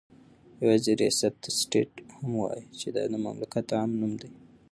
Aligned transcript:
يوازي 0.63 0.91
رياست 1.01 1.33
ته 1.43 1.49
سټيټ 1.59 1.91
هم 2.17 2.31
وايي 2.41 2.63
چې 2.79 2.87
دا 2.95 3.03
دمملكت 3.13 3.67
عام 3.77 3.91
نوم 3.99 4.13
دى 4.19 4.29